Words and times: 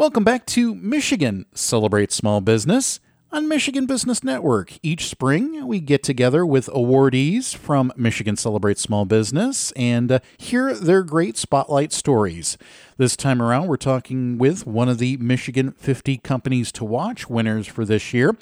Welcome 0.00 0.24
back 0.24 0.46
to 0.46 0.74
Michigan 0.74 1.44
Celebrate 1.52 2.10
Small 2.10 2.40
Business 2.40 3.00
on 3.30 3.48
Michigan 3.48 3.84
Business 3.84 4.24
Network. 4.24 4.72
Each 4.82 5.04
spring, 5.04 5.66
we 5.66 5.78
get 5.78 6.02
together 6.02 6.46
with 6.46 6.68
awardees 6.68 7.54
from 7.54 7.92
Michigan 7.98 8.36
Celebrate 8.36 8.78
Small 8.78 9.04
Business 9.04 9.72
and 9.72 10.10
uh, 10.10 10.20
hear 10.38 10.72
their 10.72 11.02
great 11.02 11.36
spotlight 11.36 11.92
stories. 11.92 12.56
This 12.96 13.14
time 13.14 13.42
around, 13.42 13.66
we're 13.66 13.76
talking 13.76 14.38
with 14.38 14.66
one 14.66 14.88
of 14.88 14.96
the 14.96 15.18
Michigan 15.18 15.72
50 15.72 16.16
Companies 16.16 16.72
to 16.72 16.84
Watch 16.86 17.28
winners 17.28 17.66
for 17.66 17.84
this 17.84 18.14
year, 18.14 18.34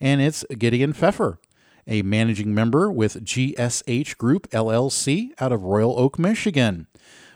and 0.00 0.22
it's 0.22 0.46
Gideon 0.56 0.94
Pfeffer, 0.94 1.38
a 1.86 2.00
managing 2.00 2.54
member 2.54 2.90
with 2.90 3.22
GSH 3.22 4.16
Group 4.16 4.48
LLC 4.48 5.32
out 5.38 5.52
of 5.52 5.62
Royal 5.62 5.94
Oak, 6.00 6.18
Michigan. 6.18 6.86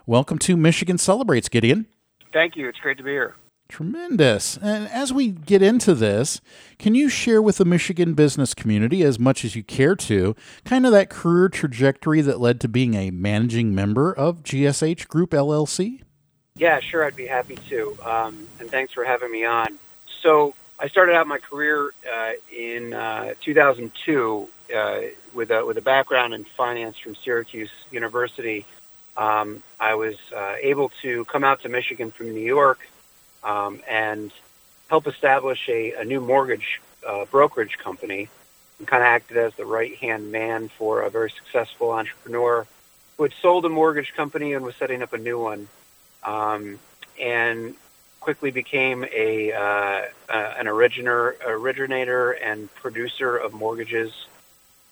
Welcome 0.07 0.39
to 0.39 0.57
Michigan 0.57 0.97
Celebrates, 0.97 1.51
Gideon. 1.51 1.85
Thank 2.33 2.57
you. 2.57 2.71
It's 2.71 2.79
great 2.79 2.97
to 2.97 3.05
be 3.05 3.11
here. 3.11 3.35
Tremendous. 3.69 4.57
And 4.59 4.89
as 4.89 5.13
we 5.13 5.29
get 5.29 5.61
into 5.61 5.95
this, 5.95 6.41
can 6.79 6.95
you 6.95 7.09
share 7.09 7.43
with 7.43 7.59
the 7.59 7.65
Michigan 7.65 8.15
business 8.15 8.55
community, 8.55 9.03
as 9.03 9.19
much 9.19 9.45
as 9.45 9.57
you 9.57 9.65
care 9.65 9.97
to, 9.97 10.37
kind 10.65 10.87
of 10.87 10.93
that 10.93 11.11
career 11.11 11.49
trajectory 11.49 12.21
that 12.21 12.41
led 12.41 12.61
to 12.61 12.69
being 12.69 12.95
a 12.95 13.11
managing 13.11 13.75
member 13.75 14.13
of 14.13 14.43
GSH 14.45 15.09
Group 15.09 15.31
LLC? 15.31 16.03
Yeah, 16.57 16.81
sure. 16.81 17.05
I'd 17.05 17.17
be 17.17 17.27
happy 17.27 17.57
to. 17.69 17.99
Um, 18.05 18.47
and 18.61 18.71
thanks 18.71 18.93
for 18.93 19.05
having 19.05 19.31
me 19.31 19.45
on. 19.45 19.79
So, 20.23 20.55
I 20.79 20.89
started 20.89 21.15
out 21.15 21.27
my 21.27 21.39
career 21.39 21.93
uh, 22.13 22.33
in 22.55 22.93
uh, 22.93 23.33
2002 23.41 24.49
uh, 24.75 25.01
with, 25.33 25.51
a, 25.51 25.65
with 25.65 25.79
a 25.79 25.83
background 25.83 26.35
in 26.35 26.45
finance 26.45 26.99
from 26.99 27.15
Syracuse 27.15 27.71
University. 27.91 28.67
Um, 29.17 29.63
I 29.81 29.95
was 29.95 30.17
uh, 30.35 30.57
able 30.61 30.91
to 31.01 31.25
come 31.27 31.45
out 31.45 31.63
to 31.63 31.71
Michigan 31.71 32.11
from 32.11 32.35
New 32.35 32.45
York 32.45 32.81
um, 33.47 33.81
and 33.89 34.31
help 34.89 35.07
establish 35.07 35.69
a, 35.69 35.93
a 35.93 36.05
new 36.05 36.21
mortgage 36.21 36.81
uh, 37.07 37.25
brokerage 37.27 37.79
company 37.79 38.29
and 38.79 38.87
kind 38.87 39.03
of 39.03 39.07
acted 39.07 39.37
as 39.39 39.55
the 39.55 39.65
right 39.65 39.97
hand 39.97 40.31
man 40.31 40.69
for 40.69 41.03
a 41.03 41.11
very 41.11 41.31
successful 41.31 41.93
entrepreneur 41.93 42.67
who 43.17 43.23
had 43.23 43.33
sold 43.41 43.65
a 43.65 43.69
mortgage 43.71 44.13
company 44.15 44.53
and 44.53 44.65
was 44.65 44.77
setting 44.77 45.03
up 45.03 45.13
a 45.15 45.19
new 45.19 45.41
one. 45.41 45.69
Um, 46.23 46.79
and 47.19 47.75
quickly 48.21 48.51
became 48.51 49.05
a 49.05 49.53
uh, 49.53 50.03
uh, 50.29 50.55
an 50.59 50.67
originator, 50.67 51.37
originator 51.47 52.33
and 52.33 52.73
producer 52.75 53.37
of 53.37 53.53
mortgages, 53.53 54.13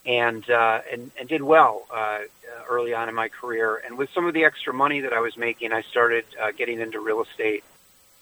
and 0.07 0.49
uh, 0.49 0.81
and, 0.91 1.11
and 1.19 1.29
did 1.29 1.43
well 1.43 1.85
uh, 1.93 2.21
early 2.71 2.95
on 2.95 3.09
in 3.09 3.15
my 3.15 3.29
career. 3.29 3.83
And 3.85 3.99
with 3.99 4.09
some 4.15 4.27
of 4.27 4.35
the 4.35 4.45
extra 4.45 4.73
money 4.73 5.01
that 5.01 5.13
I 5.13 5.21
was 5.21 5.37
making, 5.37 5.73
I 5.73 5.83
started 5.83 6.25
uh, 6.41 6.53
getting 6.53 6.79
into 6.81 7.01
real 7.01 7.23
estate 7.23 7.65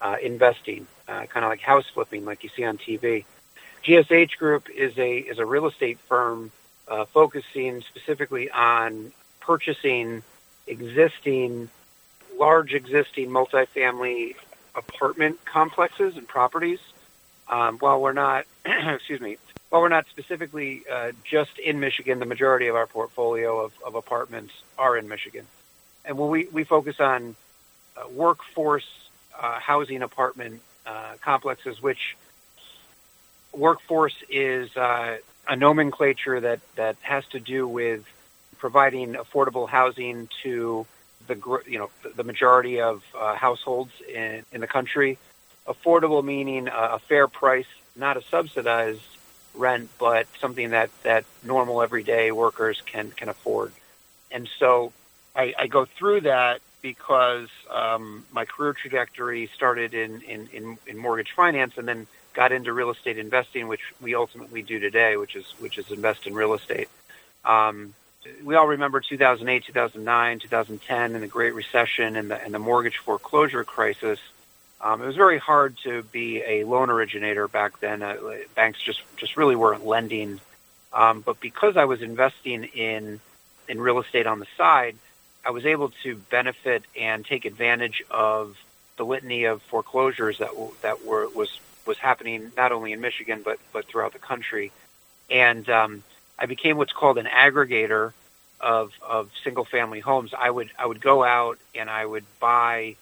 uh, 0.03 0.17
investing, 0.21 0.87
uh, 1.09 1.25
kind 1.27 1.45
of 1.45 1.51
like 1.51 1.61
house 1.61 1.87
flipping, 1.95 2.25
like 2.25 2.43
you 2.43 2.51
see 2.55 2.65
on 2.65 2.77
TV. 2.77 3.25
GSH 3.85 4.37
Group 4.37 4.69
is 4.69 4.99
a 4.99 5.19
is 5.19 5.39
a 5.39 5.47
real 5.47 5.67
estate 5.67 5.99
firm 6.01 6.51
uh, 6.89 7.05
focusing 7.07 7.81
specifically 7.83 8.51
on 8.51 9.13
purchasing 9.41 10.23
existing, 10.67 11.69
large 12.39 12.75
existing 12.75 13.29
multifamily 13.29 14.35
apartment 14.75 15.45
complexes 15.45 16.17
and 16.17 16.27
properties. 16.27 16.81
Um, 17.49 17.79
while 17.79 18.01
we're 18.01 18.13
not, 18.13 18.47
excuse 18.65 19.21
me, 19.21 19.37
while 19.69 19.83
we're 19.83 19.89
not 19.89 20.07
specifically 20.09 20.83
uh, 20.91 21.13
just 21.25 21.59
in 21.59 21.81
Michigan, 21.81 22.19
the 22.19 22.27
majority 22.27 22.69
of 22.69 22.77
our 22.77 22.87
portfolio 22.87 23.61
of, 23.61 23.73
of 23.85 23.95
apartments 23.95 24.53
are 24.79 24.97
in 24.97 25.09
Michigan, 25.09 25.47
and 26.05 26.19
when 26.19 26.31
we 26.31 26.47
we 26.47 26.65
focus 26.65 27.01
on 27.01 27.37
uh, 27.97 28.09
workforce 28.09 28.87
uh, 29.41 29.59
housing 29.59 30.03
apartment 30.03 30.61
uh, 30.87 31.15
complexes, 31.21 31.83
which 31.83 32.17
workforce 33.53 34.15
is 34.31 34.77
uh, 34.77 35.19
a 35.49 35.57
nomenclature 35.57 36.41
that, 36.41 36.61
that 36.77 36.97
has 37.03 37.27
to 37.29 37.41
do 37.41 37.67
with 37.67 38.05
providing 38.59 39.15
affordable 39.15 39.69
housing 39.69 40.29
to 40.43 40.87
the 41.27 41.37
you 41.67 41.79
know 41.79 41.91
the 42.17 42.25
majority 42.25 42.81
of 42.81 43.03
uh, 43.19 43.35
households 43.35 43.93
in, 44.09 44.45
in 44.53 44.61
the 44.61 44.67
country. 44.67 45.19
Affordable 45.67 46.25
meaning 46.25 46.69
a 46.69 46.99
fair 46.99 47.29
price, 47.29 47.67
not 47.95 48.17
a 48.17 48.23
subsidized 48.23 49.01
rent, 49.55 49.89
but 49.99 50.27
something 50.41 50.71
that, 50.71 50.91
that 51.05 51.25
normal 51.45 51.83
everyday 51.83 52.33
workers 52.33 52.83
can 52.85 53.13
can 53.13 53.29
afford. 53.29 53.73
And 54.33 54.49
so 54.59 54.93
I, 55.37 55.55
I 55.59 55.67
go 55.67 55.85
through 55.85 56.23
that 56.23 56.61
because 56.83 57.49
um, 57.71 58.25
my 58.33 58.45
career 58.45 58.73
trajectory 58.73 59.49
started 59.55 59.95
in, 59.95 60.21
in, 60.23 60.49
in, 60.53 60.79
in, 60.87 60.99
mortgage 60.99 61.33
finance 61.33 61.79
and 61.79 61.87
then 61.87 62.07
got 62.35 62.51
into 62.51 62.73
real 62.73 62.91
estate 62.91 63.19
investing, 63.19 63.69
which 63.69 63.81
we 64.01 64.15
ultimately 64.15 64.63
do 64.63 64.79
today, 64.81 65.17
which 65.17 65.37
is 65.37 65.47
which 65.61 65.79
is 65.79 65.91
invest 65.91 66.27
in 66.27 66.35
real 66.35 66.55
estate. 66.55 66.89
Um, 67.45 67.95
we 68.45 68.55
all 68.57 68.69
remember 68.69 69.01
2008, 69.01 69.65
2009, 69.65 70.39
2010, 70.41 71.15
and 71.15 71.23
the 71.23 71.29
Great 71.29 71.55
Recession 71.55 72.17
and 72.17 72.31
the 72.31 72.43
and 72.43 72.53
the 72.53 72.59
mortgage 72.59 72.99
foreclosure 72.99 73.65
crisis. 73.65 74.19
Um, 74.81 75.01
it 75.01 75.07
was 75.07 75.17
very 75.17 75.39
hard 75.39 75.79
to 75.85 76.03
be 76.03 76.43
a 76.43 76.65
loan 76.65 76.91
originator 76.91 77.47
back 77.47 77.79
then. 77.79 78.03
Uh, 78.03 78.17
banks 78.57 78.83
just 78.83 79.03
just 79.17 79.37
really 79.37 79.57
weren't 79.57 79.87
lending. 79.87 80.41
Um, 80.93 81.21
but 81.21 81.41
because 81.41 81.77
I 81.77 81.85
was 81.85 82.03
investing 82.03 82.65
in 82.65 83.21
in 83.69 83.81
real 83.81 84.01
estate 84.01 84.27
on 84.27 84.41
the 84.41 84.47
side, 84.57 84.97
I 85.45 85.51
was 85.51 85.67
able 85.67 85.91
to 86.03 86.17
benefit 86.17 86.85
and 86.99 87.25
take 87.25 87.45
advantage 87.45 88.03
of 88.11 88.57
the 88.97 89.05
litany 89.05 89.45
of 89.45 89.63
foreclosures 89.63 90.39
that 90.39 90.51
that 90.83 91.05
were 91.05 91.29
was 91.29 91.59
was 91.87 91.99
happening 91.99 92.53
not 92.57 92.73
only 92.73 92.93
in 92.93 93.01
Michigan 93.01 93.43
but 93.45 93.59
but 93.73 93.87
throughout 93.87 94.13
the 94.13 94.19
country, 94.19 94.71
and 95.31 95.69
um, 95.69 96.03
I 96.39 96.47
became 96.47 96.77
what's 96.77 96.93
called 96.93 97.19
an 97.19 97.27
aggregator 97.27 98.13
of 98.61 98.93
of 99.03 99.31
single 99.43 99.65
family 99.65 100.01
homes. 100.01 100.33
I 100.39 100.51
would 100.51 100.71
I 100.79 100.87
would 100.87 101.01
go 101.01 101.25
out 101.25 101.59
and 101.75 101.91
I 101.91 102.07
would 102.07 102.25
buy 102.39 102.97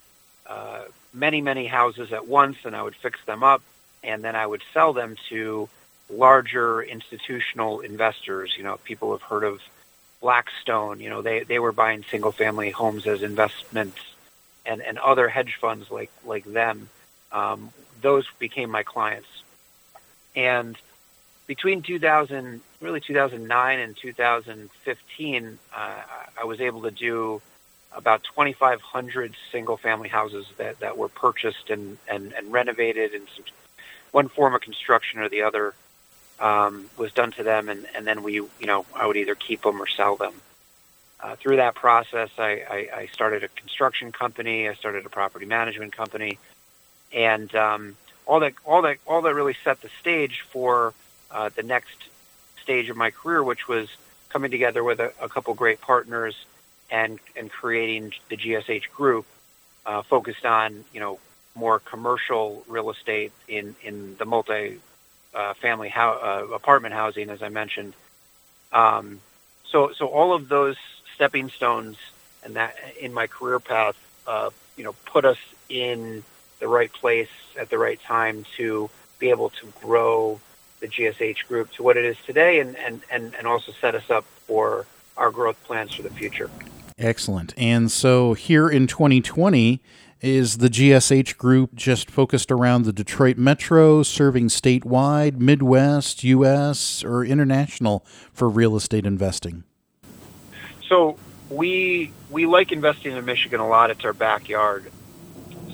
uh, 0.46 0.84
many 1.12 1.42
many 1.42 1.66
houses 1.66 2.12
at 2.12 2.26
once, 2.26 2.56
and 2.64 2.74
I 2.74 2.82
would 2.82 2.96
fix 2.96 3.22
them 3.26 3.42
up, 3.42 3.62
and 4.02 4.24
then 4.24 4.34
I 4.34 4.46
would 4.46 4.62
sell 4.72 4.92
them 4.92 5.16
to 5.28 5.68
larger 6.08 6.82
institutional 6.82 7.80
investors. 7.80 8.54
You 8.56 8.64
know, 8.64 8.78
people 8.84 9.12
have 9.12 9.22
heard 9.22 9.44
of 9.44 9.60
Blackstone, 10.20 11.00
you 11.00 11.08
know, 11.08 11.22
they, 11.22 11.44
they 11.44 11.58
were 11.58 11.72
buying 11.72 12.04
single 12.10 12.32
family 12.32 12.70
homes 12.70 13.06
as 13.06 13.22
investments 13.22 13.98
and, 14.66 14.82
and 14.82 14.98
other 14.98 15.28
hedge 15.28 15.56
funds 15.60 15.90
like, 15.90 16.10
like 16.24 16.44
them. 16.44 16.88
Um, 17.32 17.70
those 18.02 18.26
became 18.38 18.70
my 18.70 18.82
clients. 18.82 19.28
And 20.36 20.76
between 21.46 21.82
2000, 21.82 22.60
really 22.80 23.00
2009 23.00 23.78
and 23.80 23.96
2015, 23.96 25.58
uh, 25.74 25.92
I 26.38 26.44
was 26.44 26.60
able 26.60 26.82
to 26.82 26.90
do 26.90 27.40
about 27.92 28.22
2,500 28.24 29.34
single 29.50 29.76
family 29.76 30.08
houses 30.08 30.46
that, 30.58 30.80
that 30.80 30.96
were 30.96 31.08
purchased 31.08 31.70
and, 31.70 31.98
and, 32.08 32.32
and 32.32 32.52
renovated 32.52 33.14
in 33.14 33.22
some, 33.34 33.44
one 34.12 34.28
form 34.28 34.54
of 34.54 34.60
construction 34.60 35.20
or 35.20 35.28
the 35.28 35.42
other 35.42 35.74
um, 36.40 36.88
was 36.96 37.12
done 37.12 37.32
to 37.32 37.42
them, 37.42 37.68
and, 37.68 37.86
and 37.94 38.06
then 38.06 38.22
we, 38.22 38.34
you 38.34 38.50
know, 38.62 38.86
I 38.94 39.06
would 39.06 39.16
either 39.16 39.34
keep 39.34 39.62
them 39.62 39.80
or 39.80 39.86
sell 39.86 40.16
them. 40.16 40.34
Uh, 41.20 41.36
through 41.36 41.56
that 41.56 41.74
process, 41.74 42.30
I, 42.38 42.62
I, 42.68 42.88
I 43.00 43.06
started 43.12 43.44
a 43.44 43.48
construction 43.48 44.10
company. 44.10 44.68
I 44.68 44.74
started 44.74 45.04
a 45.04 45.10
property 45.10 45.44
management 45.44 45.94
company, 45.94 46.38
and 47.12 47.54
um, 47.54 47.96
all 48.24 48.40
that, 48.40 48.54
all 48.64 48.82
that, 48.82 48.96
all 49.06 49.20
that 49.22 49.34
really 49.34 49.56
set 49.62 49.82
the 49.82 49.90
stage 50.00 50.40
for 50.50 50.94
uh, 51.30 51.50
the 51.54 51.62
next 51.62 51.96
stage 52.62 52.88
of 52.88 52.96
my 52.96 53.10
career, 53.10 53.42
which 53.42 53.68
was 53.68 53.88
coming 54.30 54.50
together 54.50 54.82
with 54.82 54.98
a, 55.00 55.12
a 55.20 55.28
couple 55.28 55.52
great 55.54 55.80
partners 55.80 56.34
and 56.90 57.18
and 57.36 57.50
creating 57.50 58.12
the 58.30 58.36
GSH 58.36 58.90
group, 58.90 59.26
uh, 59.84 60.02
focused 60.02 60.46
on 60.46 60.84
you 60.92 61.00
know 61.00 61.18
more 61.54 61.78
commercial 61.80 62.64
real 62.66 62.90
estate 62.90 63.32
in 63.46 63.76
in 63.82 64.16
the 64.16 64.24
multi 64.24 64.80
uh, 65.34 65.54
family 65.54 65.88
ho- 65.88 66.46
uh, 66.50 66.54
apartment 66.54 66.94
housing, 66.94 67.30
as 67.30 67.42
I 67.42 67.48
mentioned. 67.48 67.94
Um, 68.72 69.20
so, 69.64 69.92
so 69.92 70.06
all 70.06 70.32
of 70.32 70.48
those 70.48 70.76
stepping 71.14 71.50
stones 71.50 71.96
and 72.44 72.56
that 72.56 72.76
in 73.00 73.12
my 73.12 73.26
career 73.26 73.60
path, 73.60 73.96
uh, 74.26 74.50
you 74.76 74.84
know, 74.84 74.94
put 75.04 75.24
us 75.24 75.38
in 75.68 76.22
the 76.58 76.68
right 76.68 76.92
place 76.92 77.28
at 77.58 77.70
the 77.70 77.78
right 77.78 78.00
time 78.02 78.44
to 78.56 78.90
be 79.18 79.30
able 79.30 79.50
to 79.50 79.72
grow 79.80 80.40
the 80.80 80.88
GSH 80.88 81.46
group 81.46 81.70
to 81.72 81.82
what 81.82 81.96
it 81.96 82.04
is 82.04 82.16
today, 82.24 82.60
and 82.60 82.76
and 82.76 83.02
and, 83.10 83.34
and 83.34 83.46
also 83.46 83.72
set 83.72 83.94
us 83.94 84.10
up 84.10 84.24
for 84.46 84.86
our 85.16 85.30
growth 85.30 85.62
plans 85.64 85.92
for 85.92 86.02
the 86.02 86.10
future. 86.10 86.50
Excellent. 86.98 87.54
And 87.56 87.90
so 87.90 88.34
here 88.34 88.68
in 88.68 88.86
2020 88.86 89.80
is 90.20 90.58
the 90.58 90.68
GSH 90.68 91.36
group 91.36 91.74
just 91.74 92.10
focused 92.10 92.50
around 92.50 92.84
the 92.84 92.92
Detroit 92.92 93.36
metro, 93.36 94.02
serving 94.02 94.48
statewide, 94.48 95.38
Midwest, 95.38 96.24
U.S., 96.24 97.02
or 97.02 97.24
international 97.24 98.04
for 98.32 98.48
real 98.48 98.76
estate 98.76 99.06
investing? 99.06 99.64
So 100.88 101.16
we 101.48 102.12
we 102.30 102.46
like 102.46 102.72
investing 102.72 103.16
in 103.16 103.24
Michigan 103.24 103.60
a 103.60 103.68
lot. 103.68 103.90
It's 103.90 104.04
our 104.04 104.12
backyard. 104.12 104.90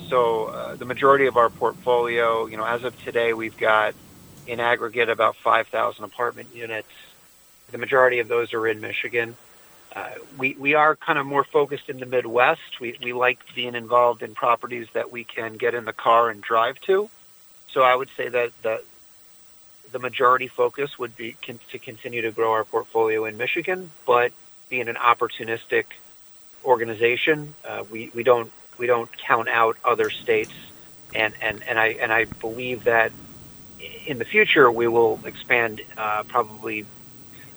So 0.09 0.45
uh, 0.45 0.75
the 0.75 0.85
majority 0.85 1.25
of 1.25 1.37
our 1.37 1.49
portfolio, 1.49 2.45
you 2.45 2.55
know, 2.57 2.65
as 2.65 2.83
of 2.83 2.97
today, 3.03 3.33
we've 3.33 3.57
got 3.57 3.93
in 4.45 4.61
aggregate 4.61 5.09
about 5.09 5.35
5,000 5.35 6.03
apartment 6.03 6.49
units. 6.55 6.87
The 7.71 7.77
majority 7.77 8.19
of 8.19 8.29
those 8.29 8.53
are 8.53 8.65
in 8.65 8.79
Michigan. 8.79 9.35
Uh, 9.97 10.09
we, 10.37 10.55
we 10.59 10.75
are 10.75 10.95
kind 10.95 11.17
of 11.17 11.25
more 11.25 11.43
focused 11.43 11.89
in 11.89 11.99
the 11.99 12.05
Midwest. 12.05 12.79
We, 12.79 12.95
we 13.03 13.13
like 13.13 13.39
being 13.55 13.73
involved 13.73 14.21
in 14.21 14.35
properties 14.35 14.87
that 14.93 15.11
we 15.11 15.23
can 15.23 15.57
get 15.57 15.73
in 15.73 15.85
the 15.85 15.93
car 15.93 16.29
and 16.29 16.39
drive 16.39 16.79
to. 16.81 17.09
So 17.71 17.81
I 17.81 17.95
would 17.95 18.09
say 18.15 18.29
that 18.29 18.51
the, 18.61 18.83
the 19.91 19.97
majority 19.97 20.49
focus 20.49 20.99
would 20.99 21.17
be 21.17 21.35
con- 21.41 21.59
to 21.71 21.79
continue 21.79 22.21
to 22.21 22.31
grow 22.31 22.51
our 22.51 22.63
portfolio 22.63 23.25
in 23.25 23.37
Michigan, 23.37 23.89
but 24.05 24.31
being 24.69 24.87
an 24.87 24.97
opportunistic 24.97 25.85
organization, 26.63 27.55
uh, 27.67 27.83
we, 27.89 28.11
we 28.13 28.21
don't 28.21 28.51
we 28.77 28.85
don't 28.85 29.09
count 29.17 29.49
out 29.49 29.77
other 29.83 30.11
states, 30.11 30.53
and, 31.15 31.33
and, 31.41 31.63
and 31.67 31.79
I 31.79 31.87
and 31.99 32.13
I 32.13 32.25
believe 32.25 32.83
that 32.83 33.11
in 34.05 34.19
the 34.19 34.25
future 34.25 34.69
we 34.69 34.87
will 34.87 35.19
expand 35.25 35.81
uh, 35.97 36.21
probably 36.27 36.85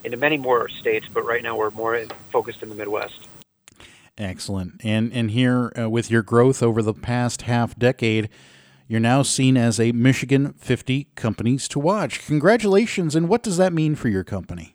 into 0.04 0.16
many 0.16 0.38
more 0.38 0.68
states, 0.68 1.06
but 1.12 1.24
right 1.24 1.42
now 1.42 1.56
we're 1.56 1.70
more 1.70 2.00
focused 2.30 2.62
in 2.62 2.68
the 2.68 2.74
Midwest. 2.74 3.28
Excellent. 4.18 4.80
And 4.84 5.12
and 5.12 5.30
here 5.30 5.72
uh, 5.78 5.88
with 5.88 6.10
your 6.10 6.22
growth 6.22 6.62
over 6.62 6.82
the 6.82 6.94
past 6.94 7.42
half 7.42 7.78
decade, 7.78 8.28
you're 8.86 9.00
now 9.00 9.22
seen 9.22 9.56
as 9.56 9.80
a 9.80 9.92
Michigan 9.92 10.52
50 10.54 11.08
companies 11.14 11.68
to 11.68 11.78
watch. 11.78 12.26
Congratulations! 12.26 13.16
And 13.16 13.28
what 13.28 13.42
does 13.42 13.56
that 13.56 13.72
mean 13.72 13.94
for 13.94 14.08
your 14.08 14.24
company? 14.24 14.74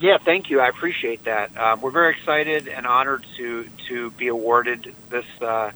Yeah, 0.00 0.18
thank 0.18 0.48
you. 0.50 0.60
I 0.60 0.68
appreciate 0.68 1.24
that. 1.24 1.56
Um, 1.56 1.80
we're 1.80 1.90
very 1.90 2.14
excited 2.14 2.68
and 2.68 2.86
honored 2.86 3.26
to 3.36 3.68
to 3.88 4.10
be 4.12 4.28
awarded 4.28 4.94
this 5.10 5.26
uh, 5.40 5.72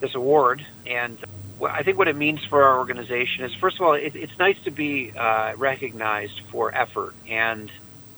this 0.00 0.14
award, 0.14 0.64
and 0.86 1.16
I 1.62 1.82
think 1.82 1.98
what 1.98 2.08
it 2.08 2.16
means 2.16 2.44
for 2.44 2.64
our 2.64 2.78
organization 2.78 3.44
is, 3.44 3.54
first 3.54 3.76
of 3.76 3.82
all, 3.82 3.94
it, 3.94 4.14
it's 4.16 4.38
nice 4.38 4.56
to 4.64 4.70
be 4.70 5.12
uh, 5.12 5.54
recognized 5.56 6.40
for 6.50 6.74
effort, 6.74 7.14
and 7.28 7.70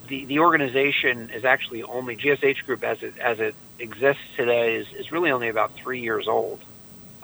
the 0.09 0.25
the 0.25 0.39
organization 0.39 1.31
is 1.31 1.45
actually 1.45 1.83
only 1.83 2.17
GSH 2.17 2.65
Group 2.65 2.83
as 2.83 3.03
it 3.03 3.19
as 3.19 3.41
it 3.41 3.55
exists 3.79 4.23
today 4.37 4.77
is, 4.77 4.87
is 4.93 5.13
really 5.13 5.31
only 5.31 5.49
about 5.49 5.75
three 5.77 6.01
years 6.01 6.29
old. 6.29 6.61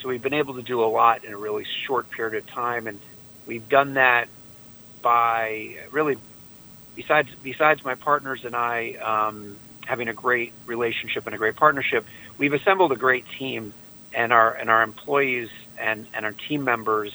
So 0.01 0.09
we've 0.09 0.23
been 0.23 0.35
able 0.35 0.55
to 0.55 0.63
do 0.63 0.83
a 0.83 0.87
lot 0.87 1.25
in 1.25 1.33
a 1.33 1.39
really 1.39 1.65
short 1.87 2.11
period 2.11 2.43
of 2.43 2.47
time, 2.51 2.87
and 2.87 3.01
we've 3.47 3.69
done 3.69 3.95
that 3.95 4.29
by 5.01 5.77
really 5.91 6.19
besides 6.95 7.29
besides 7.43 7.85
my 7.85 7.95
partners 7.95 8.45
and 8.45 8.55
I 8.55 8.95
um, 8.95 9.57
having 9.87 10.09
a 10.09 10.15
great 10.15 10.53
relationship 10.67 11.27
and 11.27 11.35
a 11.35 11.39
great 11.39 11.57
partnership, 11.57 12.05
we've 12.39 12.53
assembled 12.53 12.93
a 12.93 12.97
great 12.97 13.25
team, 13.39 13.73
and 14.15 14.33
our 14.33 14.53
and 14.53 14.71
our 14.71 14.83
employees 14.83 15.49
and 15.79 16.07
and 16.15 16.25
our 16.25 16.33
team 16.33 16.65
members 16.65 17.13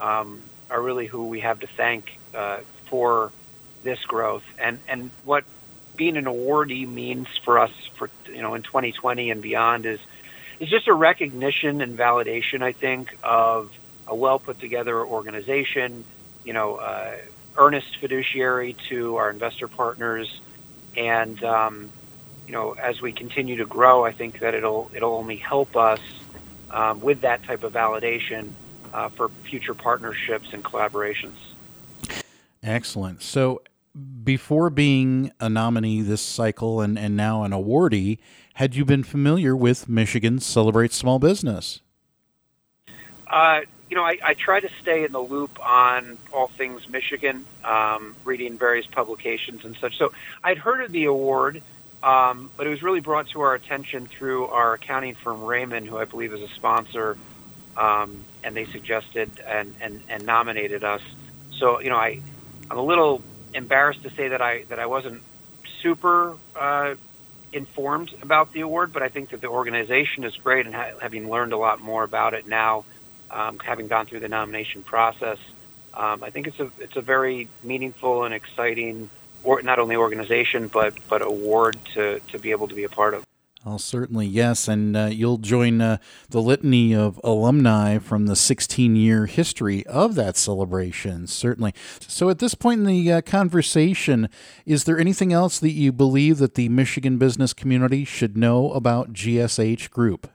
um, 0.00 0.40
are 0.70 0.80
really 0.80 1.06
who 1.06 1.26
we 1.26 1.40
have 1.40 1.60
to 1.60 1.66
thank 1.66 2.18
uh, 2.34 2.60
for 2.86 3.32
this 3.82 4.02
growth. 4.04 4.44
And 4.58 4.78
and 4.88 5.10
what 5.24 5.44
being 5.96 6.16
an 6.16 6.24
awardee 6.24 6.88
means 6.88 7.28
for 7.44 7.58
us 7.58 7.72
for 7.94 8.10
you 8.26 8.42
know 8.42 8.54
in 8.54 8.62
2020 8.62 9.30
and 9.30 9.42
beyond 9.42 9.86
is 9.86 10.00
is 10.60 10.68
just 10.68 10.88
a 10.88 10.94
recognition 10.94 11.80
and 11.80 11.98
validation 11.98 12.62
I 12.62 12.72
think 12.72 13.16
of 13.22 13.70
a 14.06 14.14
well 14.14 14.38
put 14.38 14.58
together 14.58 15.04
organization 15.04 16.04
you 16.44 16.52
know 16.52 16.76
uh, 16.76 17.16
earnest 17.56 17.96
fiduciary 17.98 18.76
to 18.88 19.16
our 19.16 19.30
investor 19.30 19.68
partners, 19.68 20.40
and 20.96 21.42
um, 21.44 21.90
you 22.46 22.52
know, 22.52 22.72
as 22.72 23.00
we 23.00 23.12
continue 23.12 23.56
to 23.56 23.66
grow, 23.66 24.04
I 24.04 24.12
think 24.12 24.40
that 24.40 24.54
it'll 24.54 24.90
it'll 24.94 25.14
only 25.14 25.36
help 25.36 25.76
us 25.76 26.00
um, 26.72 27.00
with 27.00 27.20
that 27.20 27.42
type 27.44 27.62
of 27.62 27.72
validation 27.72 28.50
uh, 28.92 29.08
for 29.08 29.28
future 29.44 29.74
partnerships 29.74 30.52
and 30.52 30.64
collaborations. 30.64 31.34
Excellent. 32.62 33.22
So, 33.22 33.62
before 34.24 34.70
being 34.70 35.32
a 35.40 35.48
nominee 35.48 36.00
this 36.00 36.22
cycle 36.22 36.80
and, 36.80 36.98
and 36.98 37.16
now 37.16 37.44
an 37.44 37.52
awardee, 37.52 38.18
had 38.54 38.74
you 38.74 38.84
been 38.84 39.02
familiar 39.02 39.56
with 39.56 39.88
Michigan 39.88 40.38
Celebrate 40.38 40.92
Small 40.92 41.18
Business? 41.18 41.80
Uh, 43.26 43.60
you 43.90 43.96
know, 43.96 44.04
I, 44.04 44.16
I 44.24 44.34
try 44.34 44.60
to 44.60 44.70
stay 44.80 45.04
in 45.04 45.12
the 45.12 45.20
loop 45.20 45.58
on 45.60 46.16
all 46.32 46.48
things 46.48 46.88
Michigan, 46.88 47.44
um, 47.64 48.16
reading 48.24 48.56
various 48.56 48.86
publications 48.86 49.64
and 49.64 49.76
such. 49.76 49.98
So 49.98 50.12
I'd 50.42 50.58
heard 50.58 50.82
of 50.82 50.92
the 50.92 51.04
award, 51.04 51.62
um, 52.02 52.50
but 52.56 52.66
it 52.66 52.70
was 52.70 52.82
really 52.82 53.00
brought 53.00 53.28
to 53.30 53.40
our 53.42 53.54
attention 53.54 54.06
through 54.06 54.46
our 54.46 54.74
accounting 54.74 55.14
firm 55.14 55.40
Rehmann, 55.40 55.86
who 55.86 55.98
I 55.98 56.04
believe 56.04 56.32
is 56.32 56.42
a 56.42 56.52
sponsor, 56.54 57.16
um, 57.76 58.24
and 58.42 58.56
they 58.56 58.66
suggested 58.66 59.30
and, 59.46 59.74
and, 59.80 60.02
and 60.08 60.26
nominated 60.26 60.84
us. 60.84 61.02
So 61.58 61.80
you 61.80 61.90
know, 61.90 61.96
I 61.96 62.20
I'm 62.70 62.78
a 62.78 62.84
little 62.84 63.22
embarrassed 63.54 64.02
to 64.02 64.10
say 64.10 64.28
that 64.28 64.42
I 64.42 64.64
that 64.64 64.78
I 64.78 64.86
wasn't 64.86 65.22
super 65.80 66.36
uh, 66.56 66.94
informed 67.52 68.14
about 68.22 68.52
the 68.52 68.60
award, 68.60 68.92
but 68.92 69.02
I 69.02 69.08
think 69.08 69.30
that 69.30 69.40
the 69.40 69.48
organization 69.48 70.24
is 70.24 70.36
great, 70.36 70.66
and 70.66 70.74
ha- 70.74 70.92
having 71.00 71.28
learned 71.30 71.52
a 71.52 71.58
lot 71.58 71.80
more 71.80 72.02
about 72.02 72.34
it 72.34 72.46
now 72.46 72.84
um, 73.32 73.58
having 73.58 73.88
gone 73.88 74.06
through 74.06 74.20
the 74.20 74.28
nomination 74.28 74.82
process. 74.82 75.38
Um, 75.94 76.22
I 76.22 76.30
think 76.30 76.46
it's 76.46 76.60
a 76.60 76.70
it's 76.78 76.96
a 76.96 77.00
very 77.00 77.48
meaningful 77.62 78.24
and 78.24 78.34
exciting, 78.34 79.10
or 79.42 79.62
not 79.62 79.78
only 79.78 79.96
organization 79.96 80.68
but 80.68 80.94
but 81.08 81.22
award 81.22 81.78
to 81.94 82.20
to 82.28 82.38
be 82.38 82.50
able 82.50 82.68
to 82.68 82.74
be 82.74 82.84
a 82.84 82.88
part 82.88 83.14
of. 83.14 83.24
Well, 83.64 83.78
certainly, 83.78 84.26
yes. 84.26 84.66
And 84.66 84.96
uh, 84.96 85.06
you'll 85.12 85.38
join 85.38 85.80
uh, 85.80 85.98
the 86.28 86.42
litany 86.42 86.94
of 86.94 87.20
alumni 87.22 87.98
from 87.98 88.26
the 88.26 88.34
16 88.34 88.96
year 88.96 89.26
history 89.26 89.86
of 89.86 90.16
that 90.16 90.36
celebration, 90.36 91.28
certainly. 91.28 91.72
So, 92.00 92.28
at 92.28 92.40
this 92.40 92.54
point 92.54 92.80
in 92.80 92.86
the 92.86 93.12
uh, 93.12 93.20
conversation, 93.20 94.28
is 94.66 94.84
there 94.84 94.98
anything 94.98 95.32
else 95.32 95.60
that 95.60 95.70
you 95.70 95.92
believe 95.92 96.38
that 96.38 96.56
the 96.56 96.68
Michigan 96.70 97.18
business 97.18 97.52
community 97.52 98.04
should 98.04 98.36
know 98.36 98.72
about 98.72 99.12
GSH 99.12 99.90
Group? 99.90 100.28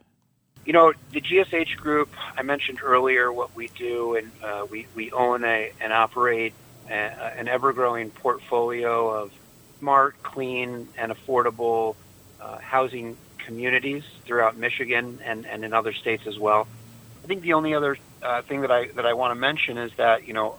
You 0.65 0.73
know, 0.73 0.93
the 1.11 1.21
GSH 1.21 1.77
Group, 1.77 2.09
I 2.37 2.43
mentioned 2.43 2.79
earlier 2.81 3.31
what 3.31 3.55
we 3.55 3.67
do, 3.69 4.15
and 4.15 4.31
uh, 4.43 4.65
we, 4.69 4.87
we 4.95 5.11
own 5.11 5.43
a, 5.43 5.71
and 5.81 5.91
operate 5.91 6.53
an 6.89 7.47
ever 7.47 7.73
growing 7.73 8.11
portfolio 8.11 9.09
of 9.09 9.31
smart, 9.79 10.15
clean, 10.23 10.87
and 10.97 11.11
affordable 11.11 11.95
uh, 12.41 12.57
housing 12.57 13.17
communities 13.37 14.03
throughout 14.25 14.57
Michigan 14.57 15.19
and, 15.23 15.45
and 15.45 15.63
in 15.63 15.73
other 15.73 15.93
states 15.93 16.27
as 16.27 16.37
well. 16.37 16.67
I 17.23 17.27
think 17.27 17.41
the 17.41 17.53
only 17.53 17.73
other 17.73 17.97
uh, 18.21 18.41
thing 18.41 18.61
that 18.61 18.71
I 18.71 18.87
that 18.87 19.05
I 19.05 19.13
want 19.13 19.31
to 19.31 19.35
mention 19.35 19.77
is 19.77 19.91
that 19.95 20.27
you 20.27 20.33
know 20.33 20.57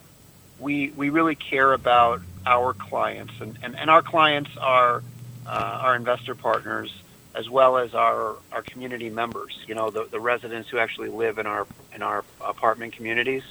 we 0.58 0.90
we 0.90 1.10
really 1.10 1.34
care 1.34 1.72
about 1.72 2.20
our 2.46 2.72
clients 2.72 3.34
and, 3.40 3.58
and, 3.62 3.76
and 3.76 3.90
our 3.90 4.02
clients 4.02 4.50
are 4.58 5.02
uh, 5.46 5.78
our 5.82 5.96
investor 5.96 6.34
partners 6.34 6.92
as 7.34 7.48
well 7.48 7.76
as 7.76 7.94
our, 7.94 8.36
our 8.50 8.62
community 8.62 9.10
members, 9.10 9.56
you 9.68 9.74
know, 9.74 9.90
the, 9.90 10.04
the 10.04 10.18
residents 10.18 10.68
who 10.68 10.78
actually 10.78 11.08
live 11.08 11.38
in 11.38 11.46
our 11.46 11.66
in 11.94 12.02
our 12.02 12.24
apartment 12.40 12.94
communities. 12.94 13.44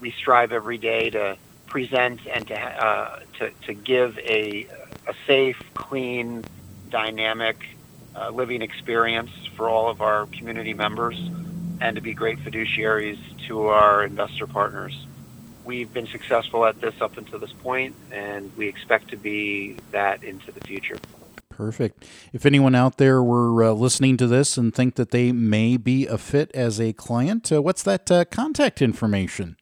We 0.00 0.12
strive 0.12 0.52
every 0.52 0.78
day 0.78 1.10
to 1.10 1.36
present 1.66 2.20
and 2.26 2.46
to 2.48 2.58
uh, 2.58 3.20
to, 3.38 3.50
to 3.66 3.74
give 3.74 4.18
a, 4.18 4.66
a 5.06 5.14
safe, 5.26 5.60
clean, 5.74 6.44
dynamic 6.90 7.64
uh, 8.14 8.30
living 8.30 8.62
experience 8.62 9.30
for 9.56 9.68
all 9.68 9.88
of 9.88 10.00
our 10.00 10.26
community 10.26 10.74
members, 10.74 11.18
and 11.80 11.96
to 11.96 12.02
be 12.02 12.14
great 12.14 12.38
fiduciaries 12.38 13.18
to 13.46 13.66
our 13.66 14.04
investor 14.04 14.46
partners. 14.46 15.06
We've 15.64 15.92
been 15.92 16.06
successful 16.06 16.64
at 16.64 16.80
this 16.80 16.94
up 17.00 17.18
until 17.18 17.38
this 17.38 17.52
point, 17.52 17.94
and 18.12 18.56
we 18.56 18.68
expect 18.68 19.08
to 19.08 19.16
be 19.16 19.76
that 19.90 20.22
into 20.22 20.52
the 20.52 20.60
future. 20.60 20.98
Perfect. 21.50 22.04
If 22.32 22.44
anyone 22.44 22.74
out 22.74 22.98
there 22.98 23.22
were 23.22 23.64
uh, 23.64 23.72
listening 23.72 24.18
to 24.18 24.26
this 24.26 24.58
and 24.58 24.74
think 24.74 24.94
that 24.96 25.10
they 25.10 25.32
may 25.32 25.78
be 25.78 26.06
a 26.06 26.18
fit 26.18 26.50
as 26.54 26.78
a 26.78 26.92
client, 26.92 27.50
uh, 27.50 27.62
what's 27.62 27.82
that 27.82 28.10
uh, 28.10 28.26
contact 28.26 28.82
information? 28.82 29.56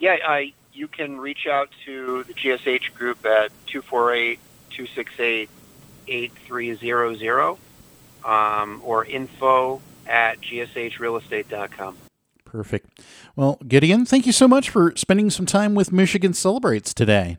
Yeah, 0.00 0.16
I, 0.26 0.52
you 0.72 0.88
can 0.88 1.18
reach 1.18 1.46
out 1.46 1.70
to 1.84 2.24
the 2.24 2.34
GSH 2.34 2.94
group 2.94 3.24
at 3.24 3.50
248 3.66 4.38
268 4.70 5.50
8300 6.08 7.56
um, 8.24 8.80
or 8.84 9.04
info 9.04 9.80
at 10.06 10.40
gshrealestate.com. 10.40 11.96
Perfect. 12.44 13.00
Well, 13.34 13.58
Gideon, 13.66 14.04
thank 14.04 14.26
you 14.26 14.32
so 14.32 14.46
much 14.46 14.68
for 14.68 14.92
spending 14.96 15.30
some 15.30 15.46
time 15.46 15.74
with 15.74 15.92
Michigan 15.92 16.34
Celebrates 16.34 16.92
today 16.92 17.38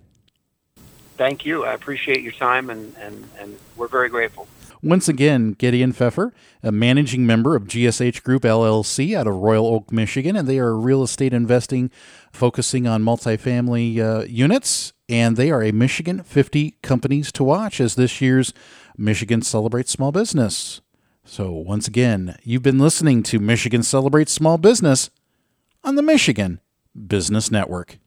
thank 1.17 1.45
you. 1.45 1.63
I 1.63 1.73
appreciate 1.73 2.21
your 2.21 2.31
time, 2.31 2.69
and, 2.69 2.95
and, 2.99 3.27
and 3.39 3.57
we're 3.75 3.87
very 3.87 4.09
grateful. 4.09 4.47
Once 4.83 5.07
again, 5.07 5.53
Gideon 5.53 5.93
Pfeffer, 5.93 6.33
a 6.61 6.69
managing 6.69 7.25
member 7.25 7.55
of 7.55 7.63
GSH 7.63 8.21
Group 8.21 8.43
LLC 8.43 9.15
out 9.15 9.27
of 9.27 9.35
Royal 9.35 9.65
Oak, 9.65 9.93
Michigan, 9.93 10.35
and 10.35 10.45
they 10.45 10.59
are 10.59 10.75
real 10.75 11.01
estate 11.01 11.33
investing 11.33 11.89
focusing 12.33 12.85
on 12.85 13.01
multifamily 13.01 13.97
uh, 13.99 14.25
units. 14.25 14.91
And 15.07 15.37
they 15.37 15.51
are 15.51 15.63
a 15.63 15.71
Michigan 15.71 16.21
50 16.21 16.71
companies 16.81 17.31
to 17.31 17.45
watch 17.45 17.79
as 17.79 17.95
this 17.95 18.19
year's 18.19 18.53
Michigan 18.97 19.41
Celebrates 19.41 19.91
Small 19.91 20.11
Business. 20.11 20.81
So, 21.23 21.51
once 21.51 21.87
again, 21.87 22.37
you've 22.43 22.61
been 22.61 22.79
listening 22.79 23.23
to 23.23 23.39
Michigan 23.39 23.83
Celebrates 23.83 24.33
Small 24.33 24.57
Business 24.57 25.09
on 25.85 25.95
the 25.95 26.01
Michigan 26.01 26.59
Business 27.07 27.49
Network. 27.49 27.99